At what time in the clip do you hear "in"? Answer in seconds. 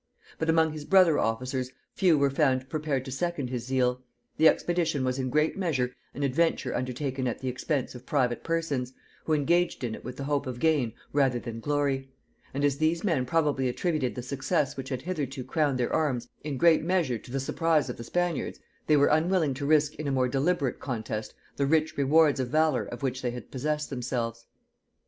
5.19-5.29, 9.83-9.93, 16.43-16.57, 19.97-20.07